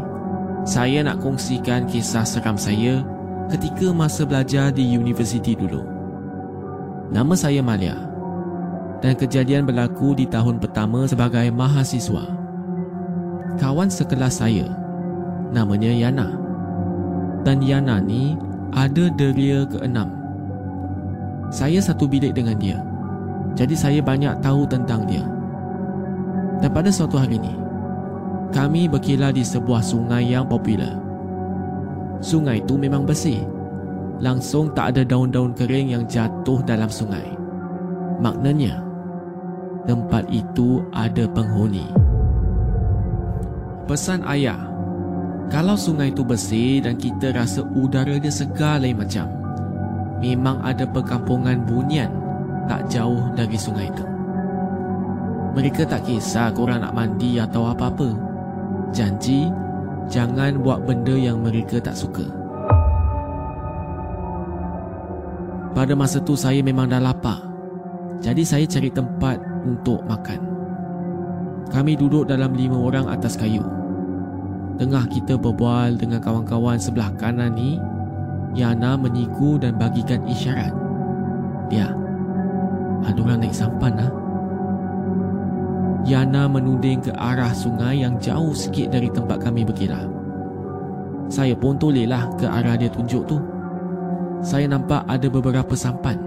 saya 0.65 1.05
nak 1.05 1.21
kongsikan 1.21 1.85
kisah 1.85 2.25
seram 2.25 2.57
saya 2.57 3.05
ketika 3.53 3.93
masa 3.93 4.25
belajar 4.25 4.73
di 4.73 4.97
universiti 4.97 5.53
dulu. 5.53 5.85
Nama 7.13 7.37
saya 7.37 7.61
Malia 7.61 7.93
dan 9.05 9.13
kejadian 9.13 9.69
berlaku 9.69 10.17
di 10.17 10.25
tahun 10.25 10.57
pertama 10.57 11.05
sebagai 11.05 11.53
mahasiswa. 11.53 12.33
Kawan 13.61 13.93
sekelas 13.93 14.41
saya, 14.41 14.65
namanya 15.53 15.93
Yana 15.93 16.33
dan 17.45 17.61
Yana 17.61 18.01
ni 18.01 18.41
ada 18.73 19.05
deria 19.13 19.69
keenam. 19.69 20.09
Saya 21.53 21.77
satu 21.77 22.09
bilik 22.09 22.33
dengan 22.33 22.57
dia. 22.57 22.81
Jadi 23.53 23.77
saya 23.77 24.01
banyak 24.01 24.41
tahu 24.41 24.65
tentang 24.65 25.05
dia. 25.05 25.40
Dan 26.61 26.69
pada 26.69 26.93
suatu 26.93 27.17
hari 27.17 27.41
ini, 27.41 27.57
kami 28.53 28.85
berkilah 28.85 29.33
di 29.33 29.41
sebuah 29.41 29.81
sungai 29.81 30.29
yang 30.29 30.45
popular. 30.45 30.93
Sungai 32.21 32.61
itu 32.61 32.77
memang 32.77 33.03
bersih. 33.03 33.41
Langsung 34.21 34.69
tak 34.77 34.93
ada 34.93 35.01
daun-daun 35.01 35.57
kering 35.57 35.97
yang 35.97 36.05
jatuh 36.05 36.61
dalam 36.61 36.85
sungai. 36.85 37.25
Maknanya, 38.21 38.85
tempat 39.89 40.29
itu 40.29 40.85
ada 40.93 41.25
penghuni. 41.25 41.89
Pesan 43.89 44.21
ayah, 44.29 44.61
kalau 45.49 45.73
sungai 45.73 46.13
itu 46.13 46.21
bersih 46.21 46.85
dan 46.85 47.01
kita 47.01 47.33
rasa 47.33 47.65
udara 47.73 48.21
dia 48.21 48.29
segar 48.29 48.77
lain 48.77 49.01
macam, 49.01 49.25
memang 50.21 50.61
ada 50.61 50.85
perkampungan 50.85 51.65
bunian 51.65 52.13
tak 52.69 52.85
jauh 52.93 53.33
dari 53.33 53.57
sungai 53.57 53.89
itu. 53.89 54.10
Mereka 55.51 55.83
tak 55.83 56.07
kisah 56.07 56.55
korang 56.55 56.79
nak 56.79 56.95
mandi 56.95 57.35
atau 57.35 57.67
apa-apa. 57.67 58.07
Janji, 58.95 59.51
jangan 60.07 60.63
buat 60.63 60.87
benda 60.87 61.11
yang 61.11 61.43
mereka 61.43 61.79
tak 61.83 61.95
suka. 61.95 62.23
Pada 65.71 65.95
masa 65.95 66.19
tu 66.23 66.35
saya 66.35 66.59
memang 66.63 66.87
dah 66.87 66.99
lapar. 66.99 67.39
Jadi 68.19 68.43
saya 68.43 68.67
cari 68.67 68.91
tempat 68.91 69.39
untuk 69.63 70.03
makan. 70.07 70.39
Kami 71.71 71.95
duduk 71.95 72.27
dalam 72.27 72.51
lima 72.51 72.75
orang 72.75 73.07
atas 73.07 73.39
kayu. 73.39 73.63
Tengah 74.75 75.07
kita 75.07 75.39
berbual 75.39 75.95
dengan 75.95 76.19
kawan-kawan 76.19 76.79
sebelah 76.79 77.11
kanan 77.15 77.55
ni, 77.55 77.79
Yana 78.51 78.99
menyigu 78.99 79.55
dan 79.55 79.79
bagikan 79.79 80.19
isyarat. 80.27 80.75
Dia, 81.71 81.87
ada 83.07 83.19
orang 83.23 83.47
naik 83.47 83.55
sampan 83.55 83.95
lah. 83.95 84.11
Yana 86.01 86.49
menuding 86.49 87.05
ke 87.05 87.11
arah 87.13 87.53
sungai 87.53 88.01
yang 88.01 88.17
jauh 88.17 88.57
sikit 88.57 88.89
dari 88.89 89.05
tempat 89.13 89.37
kami 89.37 89.61
berkira. 89.61 90.09
Saya 91.29 91.53
pun 91.53 91.77
tolehlah 91.77 92.25
ke 92.35 92.49
arah 92.49 92.73
dia 92.75 92.89
tunjuk 92.89 93.23
tu. 93.29 93.37
Saya 94.41 94.65
nampak 94.65 95.05
ada 95.05 95.29
beberapa 95.29 95.77
sampan. 95.77 96.17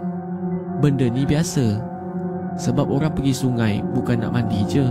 Benda 0.79 1.11
ni 1.11 1.27
biasa. 1.27 1.83
Sebab 2.55 2.87
orang 2.87 3.13
pergi 3.13 3.35
sungai 3.35 3.83
bukan 3.83 4.23
nak 4.23 4.33
mandi 4.33 4.63
je. 4.71 4.87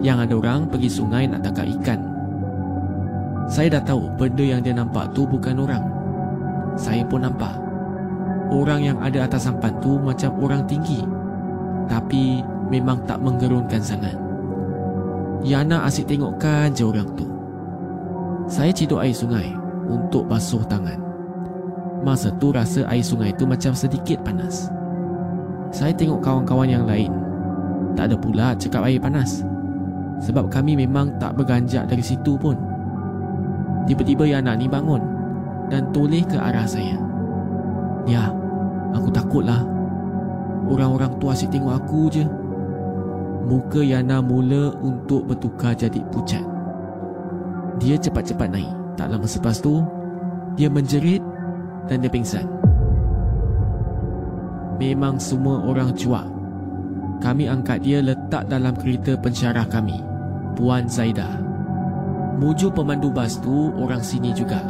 Yang 0.00 0.18
ada 0.26 0.34
orang 0.40 0.60
pergi 0.72 0.88
sungai 0.88 1.28
nak 1.28 1.44
tangkap 1.44 1.68
ikan. 1.78 2.00
Saya 3.52 3.76
dah 3.76 3.82
tahu 3.84 4.08
benda 4.16 4.40
yang 4.40 4.64
dia 4.64 4.72
nampak 4.72 5.12
tu 5.12 5.28
bukan 5.28 5.60
orang. 5.60 5.84
Saya 6.80 7.04
pun 7.04 7.28
nampak. 7.28 7.52
Orang 8.48 8.80
yang 8.80 8.96
ada 9.04 9.28
atas 9.28 9.44
sampan 9.44 9.76
tu 9.84 10.00
macam 10.00 10.32
orang 10.40 10.64
tinggi. 10.64 11.04
Tapi 11.86 12.40
memang 12.68 13.02
tak 13.08 13.18
menggerunkan 13.18 13.82
sangat. 13.82 14.14
Yana 15.42 15.82
asyik 15.90 16.06
tengokkan 16.06 16.70
je 16.70 16.86
orang 16.86 17.10
tu. 17.18 17.26
Saya 18.46 18.70
ciduk 18.70 19.02
air 19.02 19.14
sungai 19.14 19.50
untuk 19.90 20.30
basuh 20.30 20.62
tangan. 20.70 20.98
Masa 22.02 22.34
tu 22.38 22.50
rasa 22.50 22.82
air 22.90 23.02
sungai 23.02 23.30
tu 23.34 23.46
macam 23.46 23.74
sedikit 23.74 24.22
panas. 24.22 24.70
Saya 25.70 25.94
tengok 25.94 26.22
kawan-kawan 26.22 26.68
yang 26.68 26.84
lain. 26.86 27.10
Tak 27.94 28.10
ada 28.10 28.16
pula 28.18 28.54
cakap 28.58 28.86
air 28.86 28.98
panas. 28.98 29.42
Sebab 30.22 30.50
kami 30.50 30.78
memang 30.78 31.18
tak 31.18 31.34
berganjak 31.34 31.90
dari 31.90 32.02
situ 32.02 32.38
pun. 32.38 32.54
Tiba-tiba 33.86 34.26
Yana 34.26 34.54
ni 34.54 34.70
bangun 34.70 35.02
dan 35.66 35.90
toleh 35.90 36.22
ke 36.22 36.38
arah 36.38 36.66
saya. 36.66 36.94
Ya, 38.06 38.30
aku 38.94 39.10
takutlah. 39.10 39.62
Orang-orang 40.70 41.18
tu 41.18 41.26
asyik 41.26 41.50
tengok 41.50 41.74
aku 41.82 42.10
je. 42.10 42.24
Muka 43.42 43.82
Yana 43.82 44.22
mula 44.22 44.70
untuk 44.78 45.26
bertukar 45.26 45.74
jadi 45.74 45.98
pucat. 46.14 46.42
Dia 47.82 47.98
cepat-cepat 47.98 48.48
naik. 48.54 48.72
Tak 48.94 49.08
lama 49.08 49.24
selepas 49.24 49.58
tu, 49.58 49.82
dia 50.54 50.68
menjerit 50.68 51.24
dan 51.88 52.04
dia 52.04 52.12
pingsan. 52.12 52.44
Memang 54.76 55.16
semua 55.16 55.64
orang 55.64 55.96
cuak. 55.96 56.28
Kami 57.24 57.48
angkat 57.48 57.86
dia 57.86 58.04
letak 58.04 58.50
dalam 58.50 58.74
kereta 58.76 59.16
pensyarah 59.16 59.64
kami, 59.70 59.96
Puan 60.58 60.90
Zaidah. 60.90 61.40
Muju 62.36 62.74
pemandu 62.74 63.08
bas 63.08 63.38
tu 63.38 63.70
orang 63.78 64.02
sini 64.02 64.34
juga. 64.34 64.60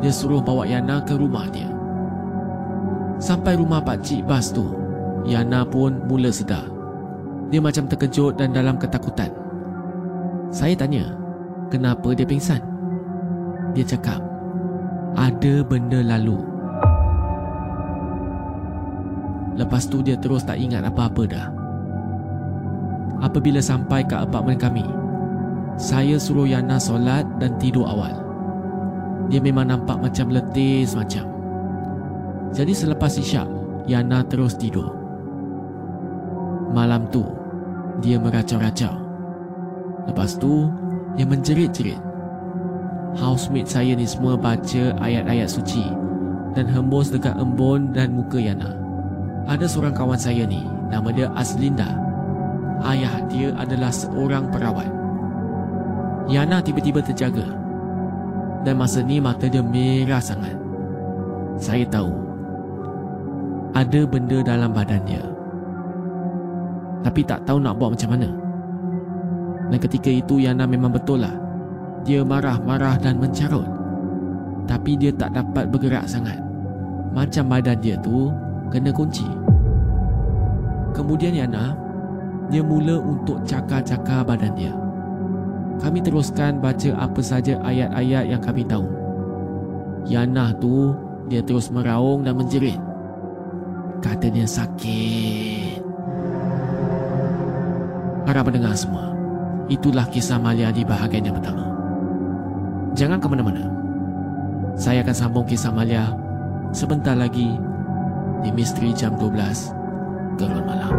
Dia 0.00 0.14
suruh 0.14 0.40
bawa 0.40 0.64
Yana 0.64 1.02
ke 1.04 1.18
rumah 1.18 1.50
dia. 1.50 1.68
Sampai 3.20 3.58
rumah 3.58 3.84
Pak 3.84 4.02
Cik 4.02 4.22
bas 4.24 4.50
tu, 4.54 4.72
Yana 5.28 5.68
pun 5.68 6.00
mula 6.08 6.32
sedar. 6.32 6.71
Dia 7.52 7.60
macam 7.60 7.84
terkejut 7.84 8.40
dan 8.40 8.56
dalam 8.56 8.80
ketakutan. 8.80 9.28
Saya 10.48 10.72
tanya, 10.72 11.12
kenapa 11.68 12.16
dia 12.16 12.24
pingsan? 12.24 12.64
Dia 13.76 13.84
cakap, 13.84 14.24
ada 15.12 15.60
benda 15.60 16.00
lalu. 16.00 16.40
Lepas 19.60 19.84
tu 19.84 20.00
dia 20.00 20.16
terus 20.16 20.48
tak 20.48 20.56
ingat 20.56 20.80
apa-apa 20.88 21.22
dah. 21.28 21.46
Apabila 23.20 23.60
sampai 23.60 24.00
ke 24.08 24.16
apartmen 24.16 24.56
kami, 24.56 24.88
saya 25.76 26.16
suruh 26.16 26.48
Yana 26.48 26.80
solat 26.80 27.28
dan 27.36 27.60
tidur 27.60 27.84
awal. 27.84 28.16
Dia 29.28 29.44
memang 29.44 29.68
nampak 29.68 30.00
macam 30.00 30.32
letih 30.32 30.88
semacam. 30.88 31.28
Jadi 32.56 32.72
selepas 32.72 33.12
isyak, 33.16 33.48
Yana 33.84 34.24
terus 34.24 34.56
tidur. 34.56 34.88
Malam 36.72 37.08
tu, 37.12 37.24
dia 38.00 38.16
meracau-racau. 38.16 38.94
Lepas 40.08 40.38
tu, 40.40 40.70
dia 41.18 41.28
menjerit-jerit. 41.28 42.00
Housemate 43.12 43.68
saya 43.68 43.92
ni 43.92 44.08
semua 44.08 44.40
baca 44.40 44.96
ayat-ayat 45.04 45.48
suci 45.52 45.84
dan 46.56 46.68
hembus 46.68 47.12
dekat 47.12 47.36
embun 47.36 47.92
dan 47.92 48.16
muka 48.16 48.40
Yana. 48.40 48.72
Ada 49.44 49.68
seorang 49.68 49.92
kawan 49.92 50.16
saya 50.16 50.48
ni, 50.48 50.64
nama 50.88 51.12
dia 51.12 51.28
Aslinda. 51.36 51.92
Ayah 52.82 53.20
dia 53.28 53.52
adalah 53.58 53.92
seorang 53.92 54.48
perawat. 54.48 54.88
Yana 56.30 56.62
tiba-tiba 56.62 57.02
terjaga. 57.02 57.46
Dan 58.62 58.78
masa 58.78 59.02
ni 59.02 59.18
mata 59.18 59.50
dia 59.50 59.60
merah 59.60 60.22
sangat. 60.22 60.54
Saya 61.58 61.82
tahu. 61.90 62.14
Ada 63.74 64.06
benda 64.06 64.38
dalam 64.44 64.70
badan 64.70 65.02
dia. 65.02 65.31
Tapi 67.02 67.20
tak 67.26 67.42
tahu 67.44 67.58
nak 67.58 67.76
buat 67.76 67.98
macam 67.98 68.10
mana. 68.14 68.28
Dan 69.68 69.78
ketika 69.82 70.10
itu 70.10 70.38
Yana 70.38 70.64
memang 70.64 70.94
betul 70.94 71.22
lah. 71.22 71.34
Dia 72.06 72.22
marah-marah 72.22 72.98
dan 72.98 73.18
mencarut. 73.18 73.66
Tapi 74.66 74.94
dia 74.94 75.10
tak 75.14 75.34
dapat 75.34 75.66
bergerak 75.70 76.06
sangat. 76.06 76.38
Macam 77.12 77.50
badan 77.50 77.78
dia 77.82 77.98
tu 77.98 78.30
kena 78.70 78.94
kunci. 78.94 79.26
Kemudian 80.92 81.34
Yana, 81.34 81.76
dia 82.52 82.60
mula 82.60 83.00
untuk 83.00 83.40
cakar-cakar 83.48 84.28
badan 84.28 84.52
dia. 84.54 84.72
Kami 85.80 85.98
teruskan 86.04 86.60
baca 86.60 86.90
apa 87.00 87.20
saja 87.24 87.58
ayat-ayat 87.64 88.24
yang 88.28 88.42
kami 88.44 88.62
tahu. 88.62 88.86
Yana 90.06 90.52
tu, 90.60 90.92
dia 91.32 91.40
terus 91.40 91.72
meraung 91.72 92.22
dan 92.22 92.36
menjerit. 92.36 92.78
Kata 94.04 94.28
dia 94.28 94.44
sakit. 94.44 95.41
Para 98.32 98.48
pendengar 98.48 98.72
semua, 98.72 99.12
itulah 99.68 100.08
kisah 100.08 100.40
Malia 100.40 100.72
di 100.72 100.88
bahagian 100.88 101.28
yang 101.28 101.36
pertama. 101.36 101.68
Jangan 102.96 103.20
ke 103.20 103.28
mana-mana. 103.28 103.68
Saya 104.72 105.04
akan 105.04 105.12
sambung 105.12 105.44
kisah 105.44 105.68
Malia 105.68 106.16
sebentar 106.72 107.12
lagi 107.12 107.60
di 108.40 108.48
Misteri 108.56 108.96
Jam 108.96 109.20
12 109.20 110.40
Gerun 110.40 110.64
Malam. 110.64 110.96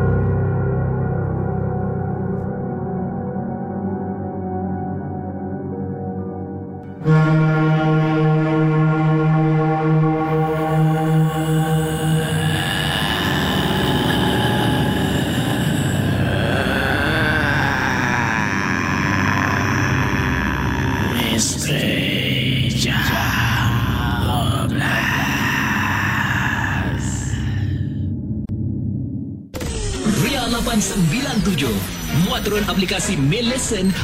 Listen 33.64 33.96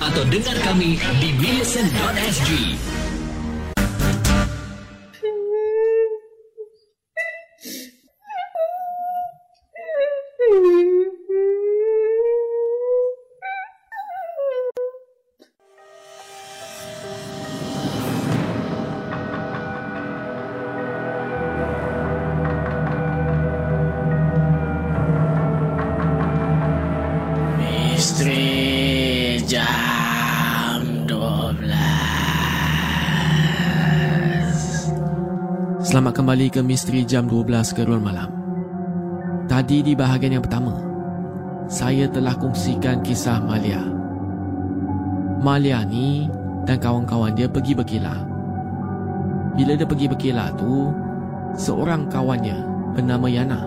Atau 0.00 0.24
dengar 0.32 0.56
kami 0.64 0.96
di 1.20 1.36
millicent.sg 1.36 2.17
kembali 36.28 36.52
ke 36.52 36.60
Misteri 36.60 37.08
Jam 37.08 37.24
12 37.24 37.72
Gerul 37.72 38.04
Malam. 38.04 38.28
Tadi 39.48 39.80
di 39.80 39.96
bahagian 39.96 40.36
yang 40.36 40.44
pertama 40.44 40.76
Saya 41.72 42.04
telah 42.04 42.36
kongsikan 42.36 43.00
kisah 43.00 43.40
Malia. 43.40 43.80
Malia 45.40 45.88
ni 45.88 46.28
dan 46.68 46.76
kawan-kawan 46.84 47.32
dia 47.32 47.48
pergi 47.48 47.72
berkelah 47.72 48.20
Bila 49.56 49.72
dia 49.72 49.88
pergi 49.88 50.04
berkelah 50.04 50.52
tu 50.52 50.92
Seorang 51.56 52.12
kawannya 52.12 52.60
bernama 52.92 53.24
Yana. 53.32 53.64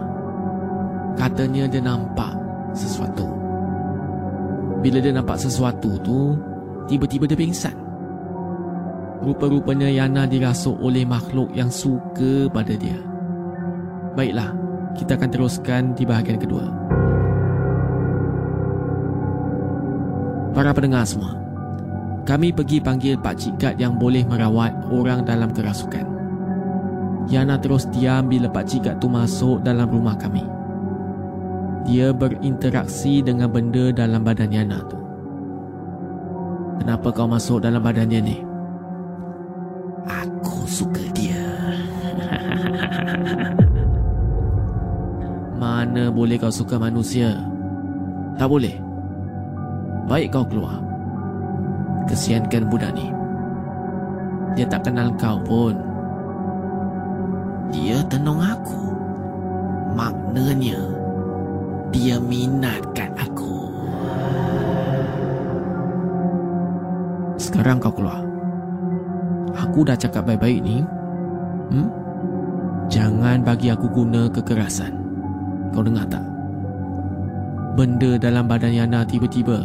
Katanya 1.17 1.65
dia 1.65 1.81
nampak 1.81 2.37
sesuatu. 2.77 3.25
Bila 4.85 5.01
dia 5.01 5.09
nampak 5.09 5.41
sesuatu 5.41 5.97
tu, 6.05 6.37
tiba-tiba 6.85 7.25
dia 7.25 7.41
pingsan. 7.41 7.73
Rupa-rupanya 9.21 9.85
Yana 9.85 10.25
dirasuk 10.25 10.81
oleh 10.81 11.05
makhluk 11.05 11.53
yang 11.53 11.69
suka 11.69 12.49
pada 12.49 12.73
dia. 12.73 12.97
Baiklah, 14.17 14.51
kita 14.97 15.13
akan 15.15 15.29
teruskan 15.29 15.83
di 15.93 16.03
bahagian 16.03 16.41
kedua. 16.41 16.65
Para 20.51 20.73
pendengar 20.73 21.05
semua, 21.05 21.37
kami 22.25 22.51
pergi 22.51 22.81
panggil 22.81 23.15
Pak 23.15 23.35
Cik 23.37 23.55
Gat 23.61 23.75
yang 23.77 23.95
boleh 23.95 24.25
merawat 24.25 24.73
orang 24.89 25.23
dalam 25.23 25.53
kerasukan. 25.53 26.03
Yana 27.29 27.61
terus 27.61 27.85
diam 27.93 28.27
bila 28.27 28.49
Pak 28.49 28.65
Cik 28.67 28.81
Gat 28.89 28.97
tu 28.99 29.07
masuk 29.07 29.61
dalam 29.61 29.87
rumah 29.87 30.17
kami 30.17 30.43
dia 31.85 32.13
berinteraksi 32.13 33.25
dengan 33.25 33.49
benda 33.49 33.89
dalam 33.93 34.21
badan 34.21 34.51
Yana 34.53 34.79
tu. 34.85 34.97
Kenapa 36.81 37.13
kau 37.13 37.29
masuk 37.29 37.61
dalam 37.61 37.81
badan 37.81 38.09
dia 38.09 38.21
ni? 38.21 38.50
Mana 46.01 46.17
boleh 46.17 46.41
kau 46.41 46.49
suka 46.49 46.81
manusia? 46.81 47.29
Tak 48.33 48.49
boleh. 48.49 48.73
Baik 50.09 50.33
kau 50.33 50.41
keluar. 50.49 50.81
Kesiankan 52.09 52.65
budak 52.73 52.89
ni. 52.97 53.05
Dia 54.57 54.65
tak 54.65 54.89
kenal 54.89 55.13
kau 55.21 55.37
pun. 55.45 55.77
Dia 57.69 58.01
tenung 58.09 58.41
aku. 58.41 58.81
Maknanya, 59.93 60.81
dia 61.93 62.17
minatkan 62.17 63.13
aku. 63.21 63.69
Sekarang 67.37 67.77
kau 67.77 67.93
keluar. 67.93 68.25
Aku 69.53 69.85
dah 69.85 69.93
cakap 70.01 70.25
baik-baik 70.25 70.65
ni. 70.65 70.81
Hmm? 71.69 71.93
Jangan 72.89 73.45
bagi 73.45 73.69
aku 73.69 73.85
guna 73.85 74.25
kekerasan. 74.33 75.00
Kau 75.71 75.83
dengar 75.83 76.03
tak? 76.11 76.23
Benda 77.79 78.19
dalam 78.19 78.51
badan 78.51 78.75
Yana 78.75 79.07
tiba-tiba. 79.07 79.63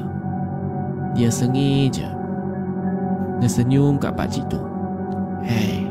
Dia 1.18 1.26
sengih 1.26 1.90
je. 1.90 2.06
Dia 3.42 3.50
senyum 3.50 3.98
kat 3.98 4.14
pakcik 4.14 4.46
tu. 4.46 4.62
Hei, 5.42 5.90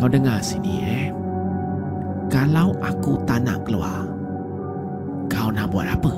kau 0.00 0.08
dengar 0.08 0.40
sini 0.40 0.74
eh. 0.82 1.06
Kalau 2.32 2.72
aku 2.80 3.20
tak 3.28 3.44
nak 3.44 3.60
keluar, 3.68 4.08
kau 5.28 5.52
nak 5.52 5.68
buat 5.68 5.84
apa? 5.84 6.12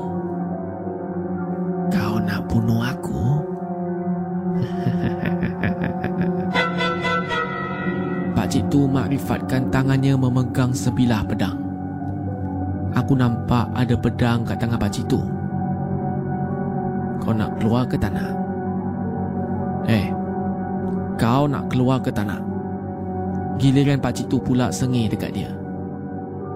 Kau 1.91 2.23
nak 2.23 2.47
bunuh 2.47 2.87
aku? 2.87 3.43
Pakcik 8.39 8.71
tu 8.71 8.87
makrifatkan 8.87 9.75
tangannya 9.75 10.15
memegang 10.15 10.71
sebilah 10.71 11.27
pedang. 11.27 11.64
Aku 12.95 13.19
nampak 13.19 13.75
ada 13.75 13.99
pedang 13.99 14.47
kat 14.47 14.63
tangan 14.63 14.79
pakcik 14.79 15.11
tu. 15.11 15.19
Kau 17.19 17.35
nak 17.35 17.59
keluar 17.59 17.91
ke 17.91 17.99
tanah? 17.99 18.31
Eh, 19.91 20.15
kau 21.19 21.51
nak 21.51 21.67
keluar 21.67 21.99
ke 21.99 22.15
tanah? 22.15 22.39
Giliran 23.59 23.99
pakcik 23.99 24.31
tu 24.31 24.39
pula 24.39 24.71
sengih 24.71 25.11
dekat 25.11 25.35
dia. 25.35 25.51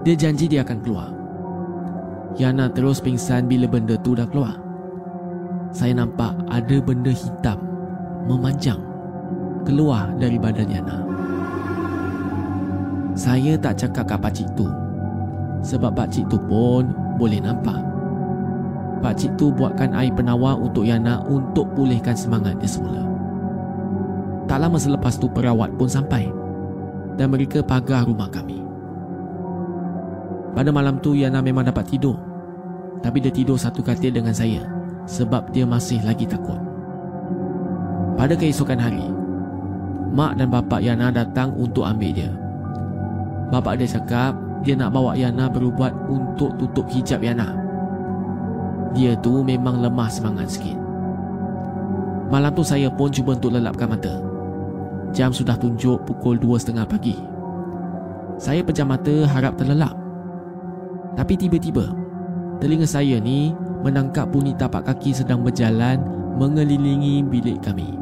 Dia 0.06 0.14
janji 0.14 0.46
dia 0.46 0.62
akan 0.62 0.78
keluar. 0.78 1.10
Yana 2.38 2.70
terus 2.70 3.02
pingsan 3.02 3.50
bila 3.50 3.66
benda 3.66 3.98
tu 3.98 4.14
dah 4.14 4.26
keluar. 4.30 4.54
Saya 5.74 5.98
nampak 5.98 6.38
ada 6.46 6.76
benda 6.78 7.10
hitam 7.10 7.58
memanjang 8.30 8.78
keluar 9.66 10.14
dari 10.22 10.38
badan 10.38 10.70
Yana. 10.70 10.98
Saya 13.18 13.58
tak 13.58 13.74
cakap 13.82 14.06
kat 14.06 14.20
pakcik 14.22 14.48
tu 14.54 14.70
sebab 15.62 15.94
pakcik 15.94 16.26
tu 16.30 16.38
pun 16.46 16.90
boleh 17.18 17.42
nampak. 17.42 17.82
Pakcik 18.98 19.38
tu 19.38 19.54
buatkan 19.54 19.94
air 19.94 20.10
penawar 20.10 20.58
untuk 20.58 20.82
Yana 20.82 21.22
untuk 21.30 21.70
pulihkan 21.78 22.18
semangat 22.18 22.58
dia 22.58 22.66
semula. 22.66 23.06
Tak 24.50 24.58
lama 24.58 24.80
selepas 24.80 25.14
tu 25.20 25.30
perawat 25.30 25.70
pun 25.78 25.86
sampai 25.86 26.26
dan 27.14 27.30
mereka 27.30 27.62
pagar 27.62 28.06
rumah 28.06 28.26
kami. 28.26 28.58
Pada 30.56 30.74
malam 30.74 30.98
tu 30.98 31.14
Yana 31.14 31.38
memang 31.38 31.68
dapat 31.68 31.86
tidur 31.86 32.18
tapi 32.98 33.22
dia 33.22 33.30
tidur 33.30 33.54
satu 33.54 33.82
katil 33.84 34.10
dengan 34.10 34.34
saya 34.34 34.66
sebab 35.06 35.54
dia 35.54 35.62
masih 35.62 36.02
lagi 36.02 36.26
takut. 36.26 36.58
Pada 38.18 38.34
keesokan 38.34 38.82
hari, 38.82 39.06
mak 40.10 40.34
dan 40.34 40.50
bapa 40.50 40.82
Yana 40.82 41.14
datang 41.14 41.54
untuk 41.54 41.86
ambil 41.86 42.10
dia. 42.10 42.30
Bapa 43.54 43.78
dia 43.78 43.86
cakap 43.86 44.47
dia 44.62 44.74
nak 44.74 44.90
bawa 44.94 45.14
Yana 45.14 45.46
berubat 45.46 45.94
untuk 46.10 46.54
tutup 46.58 46.86
hijab 46.90 47.22
Yana. 47.22 47.54
Dia 48.96 49.14
tu 49.20 49.44
memang 49.44 49.78
lemah 49.78 50.10
semangat 50.10 50.58
sikit. 50.58 50.76
Malam 52.28 52.52
tu 52.52 52.64
saya 52.64 52.92
pun 52.92 53.08
cuba 53.08 53.36
untuk 53.36 53.56
lelapkan 53.56 53.88
mata. 53.88 54.20
Jam 55.16 55.32
sudah 55.32 55.56
tunjuk 55.56 56.04
pukul 56.04 56.36
2.30 56.36 56.84
pagi. 56.84 57.16
Saya 58.36 58.60
pejam 58.60 58.92
mata 58.92 59.24
harap 59.24 59.56
terlelap. 59.56 59.96
Tapi 61.16 61.34
tiba-tiba 61.34 61.90
telinga 62.62 62.86
saya 62.86 63.18
ni 63.18 63.50
menangkap 63.82 64.28
bunyi 64.28 64.52
tapak 64.54 64.86
kaki 64.86 65.14
sedang 65.14 65.40
berjalan 65.40 65.98
mengelilingi 66.36 67.24
bilik 67.24 67.58
kami. 67.64 67.96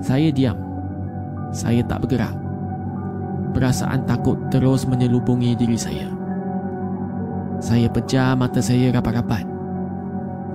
Saya 0.00 0.32
diam. 0.32 0.58
Saya 1.52 1.84
tak 1.84 2.06
bergerak. 2.06 2.41
Perasaan 3.52 4.08
takut 4.08 4.40
terus 4.48 4.88
menyelubungi 4.88 5.52
diri 5.52 5.76
saya. 5.76 6.08
Saya 7.60 7.86
pejam 7.92 8.40
mata 8.40 8.64
saya 8.64 8.88
rapat-rapat. 8.90 9.44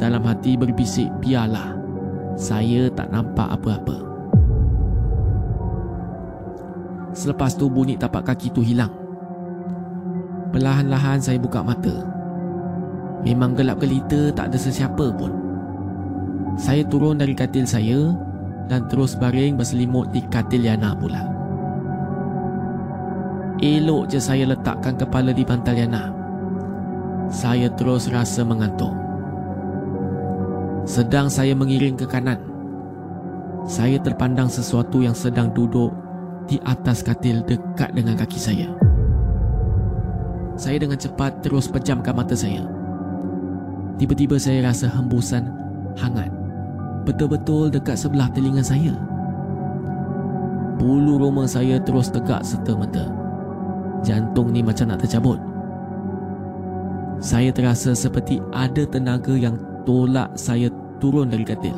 Dalam 0.01 0.25
hati 0.25 0.57
berbisik, 0.57 1.07
biarlah. 1.21 1.77
Saya 2.38 2.89
tak 2.93 3.13
nampak 3.13 3.47
apa-apa. 3.53 3.97
Selepas 7.13 7.57
tu 7.57 7.69
bunyi 7.69 7.97
tapak 7.97 8.33
kaki 8.33 8.53
tu 8.53 8.62
hilang. 8.62 8.93
Perlahan-lahan 10.53 11.21
saya 11.21 11.38
buka 11.38 11.62
mata. 11.62 12.17
Memang 13.25 13.57
gelap 13.57 13.81
gelita 13.81 14.29
tak 14.31 14.53
ada 14.53 14.57
sesiapa 14.62 15.10
pun 15.17 15.33
Saya 16.55 16.86
turun 16.86 17.17
dari 17.17 17.33
katil 17.33 17.65
saya 17.65 18.13
Dan 18.69 18.86
terus 18.88 19.17
baring 19.17 19.57
berselimut 19.57 20.13
di 20.13 20.21
katil 20.29 20.63
Yana 20.63 20.93
pula 20.93 21.37
Elok 23.57 24.05
je 24.05 24.21
saya 24.21 24.45
letakkan 24.45 24.93
kepala 24.93 25.33
di 25.33 25.41
bantal 25.41 25.73
Yana 25.73 26.13
Saya 27.33 27.73
terus 27.73 28.05
rasa 28.05 28.45
mengantuk. 28.45 28.93
Sedang 30.85 31.25
saya 31.25 31.57
mengiring 31.57 31.97
ke 31.97 32.05
kanan. 32.05 32.37
Saya 33.65 33.97
terpandang 33.97 34.45
sesuatu 34.45 35.01
yang 35.01 35.17
sedang 35.17 35.49
duduk 35.51 35.89
Di 36.45 36.61
atas 36.69 37.01
katil 37.01 37.41
dekat 37.49 37.97
dengan 37.97 38.13
kaki 38.13 38.37
saya. 38.37 38.69
Saya 40.53 40.77
dengan 40.77 41.01
cepat 41.01 41.41
terus 41.41 41.65
pejamkan 41.65 42.13
mata 42.13 42.37
saya. 42.37 42.61
Tiba-tiba 43.97 44.37
saya 44.37 44.69
rasa 44.69 44.85
hembusan 44.85 45.49
hangat. 45.97 46.29
Betul-betul 47.09 47.73
dekat 47.73 47.97
sebelah 47.97 48.29
telinga 48.31 48.61
saya. 48.61 48.93
Bulu 50.77 51.17
roma 51.17 51.49
saya 51.49 51.81
terus 51.81 52.13
tegak 52.13 52.45
serta 52.45 52.77
mata 52.77 53.26
Jantung 54.05 54.53
ni 54.53 54.62
macam 54.62 54.89
nak 54.89 55.01
tercabut. 55.01 55.39
Saya 57.17 57.49
terasa 57.49 57.97
seperti 57.97 58.38
ada 58.53 58.86
tenaga 58.86 59.33
yang 59.33 59.57
tolak 59.89 60.29
saya 60.38 60.69
turun 61.01 61.33
dari 61.33 61.41
katil. 61.41 61.73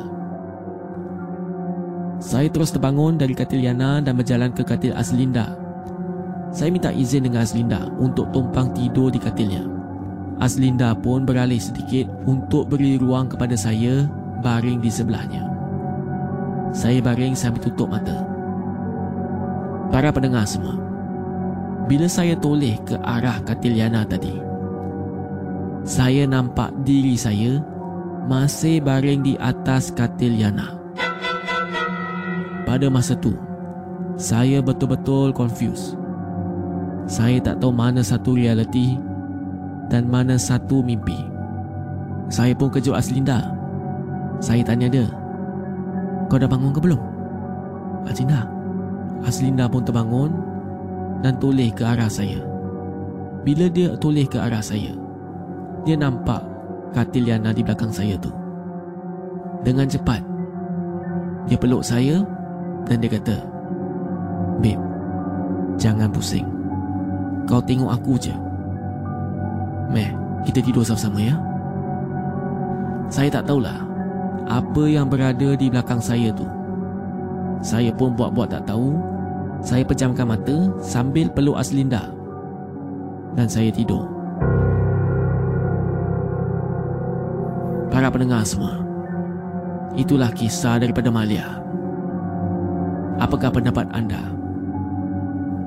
Saya 2.20 2.52
terus 2.52 2.68
terbangun 2.76 3.16
dari 3.16 3.32
katil 3.32 3.64
Yana 3.64 4.04
dan 4.04 4.20
berjalan 4.20 4.52
ke 4.52 4.60
katil 4.60 4.92
Aslinda. 4.92 5.56
Saya 6.52 6.68
minta 6.68 6.92
izin 6.92 7.24
dengan 7.24 7.48
Aslinda 7.48 7.88
untuk 7.96 8.28
tumpang 8.36 8.76
tidur 8.76 9.08
di 9.08 9.16
katilnya. 9.16 9.64
Aslinda 10.36 10.92
pun 10.92 11.24
beralih 11.24 11.60
sedikit 11.60 12.08
untuk 12.28 12.68
beri 12.68 13.00
ruang 13.00 13.28
kepada 13.32 13.56
saya 13.56 14.04
baring 14.44 14.84
di 14.84 14.92
sebelahnya. 14.92 15.48
Saya 16.76 17.00
baring 17.00 17.32
sambil 17.32 17.64
tutup 17.64 17.88
mata. 17.88 18.24
Para 19.88 20.12
pendengar 20.12 20.44
semua, 20.44 20.89
bila 21.90 22.06
saya 22.06 22.38
toleh 22.38 22.78
ke 22.86 22.94
arah 23.02 23.42
katil 23.42 23.74
Yana 23.74 24.06
tadi, 24.06 24.30
saya 25.82 26.22
nampak 26.22 26.70
diri 26.86 27.18
saya 27.18 27.58
masih 28.30 28.78
baring 28.78 29.26
di 29.26 29.34
atas 29.42 29.90
katil 29.90 30.38
Yana. 30.38 30.78
Pada 32.62 32.86
masa 32.86 33.18
tu, 33.18 33.34
saya 34.14 34.62
betul-betul 34.62 35.34
confused. 35.34 35.98
Saya 37.10 37.42
tak 37.42 37.58
tahu 37.58 37.74
mana 37.74 38.06
satu 38.06 38.38
realiti 38.38 38.94
dan 39.90 40.06
mana 40.06 40.38
satu 40.38 40.86
mimpi. 40.86 41.18
Saya 42.30 42.54
pun 42.54 42.70
kejut 42.70 42.94
Aslinda. 42.94 43.50
Saya 44.38 44.62
tanya 44.62 44.86
dia, 44.86 45.10
kau 46.30 46.38
dah 46.38 46.46
bangun 46.46 46.70
ke 46.70 46.78
belum? 46.78 47.02
Aslinda. 48.06 48.46
Aslinda 49.26 49.66
pun 49.66 49.82
terbangun 49.82 50.49
dan 51.20 51.36
toleh 51.40 51.68
ke 51.72 51.84
arah 51.84 52.08
saya. 52.08 52.40
Bila 53.40 53.68
dia 53.72 53.96
toleh 53.96 54.28
ke 54.28 54.36
arah 54.36 54.60
saya, 54.60 54.92
dia 55.84 55.96
nampak 55.96 56.44
katil 56.92 57.28
Yana 57.28 57.54
di 57.56 57.64
belakang 57.64 57.92
saya 57.92 58.16
tu. 58.20 58.32
Dengan 59.64 59.88
cepat, 59.88 60.20
dia 61.48 61.56
peluk 61.56 61.84
saya 61.84 62.24
dan 62.88 63.00
dia 63.00 63.12
kata, 63.12 63.36
Babe, 64.60 64.80
jangan 65.80 66.12
pusing. 66.12 66.48
Kau 67.48 67.60
tengok 67.64 67.90
aku 67.92 68.14
je. 68.20 68.34
Meh, 69.90 70.12
kita 70.44 70.60
tidur 70.62 70.84
sama-sama 70.84 71.20
ya. 71.20 71.36
Saya 73.10 73.26
tak 73.32 73.48
tahulah 73.50 73.90
apa 74.46 74.82
yang 74.86 75.10
berada 75.10 75.56
di 75.58 75.66
belakang 75.66 75.98
saya 75.98 76.30
tu. 76.30 76.46
Saya 77.60 77.90
pun 77.92 78.14
buat-buat 78.14 78.50
tak 78.52 78.70
tahu. 78.70 78.94
Saya 79.60 79.84
pejamkan 79.84 80.24
mata 80.24 80.72
sambil 80.80 81.28
peluk 81.28 81.60
Aslinda. 81.60 82.08
Dan 83.36 83.46
saya 83.46 83.68
tidur. 83.68 84.08
Para 87.92 88.08
pendengar 88.08 88.42
semua, 88.48 88.80
itulah 89.92 90.32
kisah 90.32 90.80
daripada 90.80 91.12
Malia. 91.12 91.60
Apakah 93.20 93.52
pendapat 93.52 93.84
anda? 93.92 94.32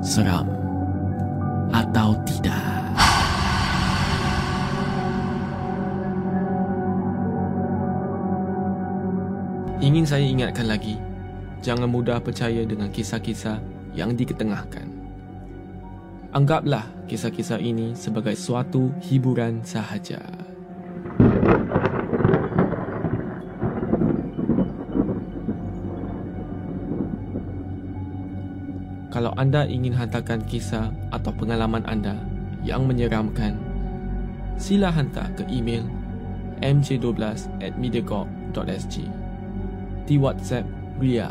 Seram 0.01 0.49
atau 1.69 2.17
tidak? 2.25 2.81
Ingin 9.83 10.07
saya 10.07 10.23
ingatkan 10.23 10.71
lagi, 10.71 10.95
jangan 11.59 11.91
mudah 11.91 12.17
percaya 12.23 12.63
dengan 12.63 12.87
kisah-kisah 12.87 13.72
yang 13.93 14.17
diketengahkan. 14.17 14.89
Anggaplah 16.33 16.89
kisah-kisah 17.05 17.61
ini 17.61 17.93
sebagai 17.93 18.33
suatu 18.33 18.89
hiburan 19.05 19.61
sahaja. 19.61 20.17
Kalau 29.13 29.29
anda 29.37 29.69
ingin 29.69 29.93
hantarkan 29.93 30.41
kisah 30.49 30.89
atau 31.13 31.29
pengalaman 31.37 31.85
anda 31.85 32.17
yang 32.65 32.89
menyeramkan, 32.89 33.53
sila 34.57 34.89
hantar 34.89 35.29
ke 35.37 35.45
email 35.53 35.85
mj12 36.65 37.21
at 37.61 37.77
mediacorp.sg 37.77 38.95
di 40.09 40.15
WhatsApp 40.17 40.65
Ria 40.97 41.29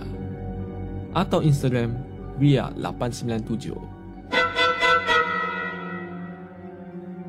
atau 1.11 1.43
Instagram 1.43 2.12
Ria897. 2.41 3.77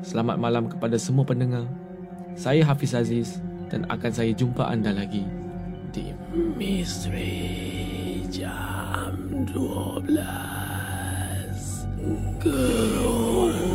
Selamat 0.04 0.36
malam 0.36 0.68
kepada 0.68 1.00
semua 1.00 1.24
pendengar. 1.24 1.64
Saya 2.36 2.64
Hafiz 2.64 2.92
Aziz 2.92 3.40
dan 3.72 3.88
akan 3.88 4.12
saya 4.12 4.32
jumpa 4.36 4.68
anda 4.68 4.92
lagi 4.92 5.24
di 5.94 6.12
Misteri 6.34 8.22
Jam 8.28 9.46
12 9.48 10.10
Gerun 12.42 13.74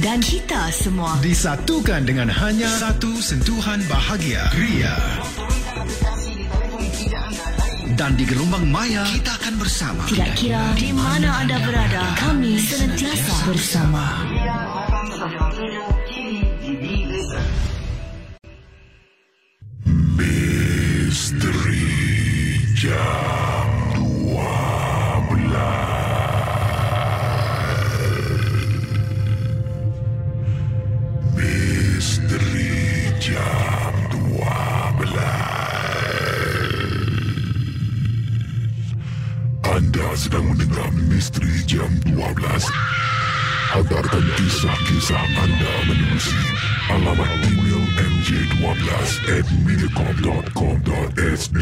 dan 0.00 0.18
kita 0.24 0.72
semua. 0.72 1.20
Disatukan 1.20 2.08
dengan 2.08 2.32
hanya 2.32 2.68
satu 2.80 3.20
sentuhan 3.20 3.84
bahagia 3.84 4.48
Ria 4.56 4.96
Dan 8.00 8.16
di 8.16 8.24
gelombang 8.24 8.64
maya 8.72 9.04
kita 9.12 9.36
akan 9.36 9.54
bersama. 9.60 10.02
Tidak 10.08 10.32
kira 10.40 10.72
di 10.80 10.88
mana 10.96 11.44
anda 11.44 11.60
berada, 11.60 12.16
kami 12.16 12.56
senantiasa 12.56 13.36
bersama. 13.44 14.24
Misteri 20.16 21.84
Jam 22.72 23.29
kisah-kisah 45.10 45.42
anda 45.42 45.74
menerusi 45.90 46.38
alamat 46.86 47.26
email 47.50 47.82
mj12 47.98 48.94
at 49.26 49.42
mediacorp.com.sg 49.66 51.58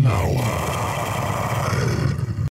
lawan. 0.00 0.83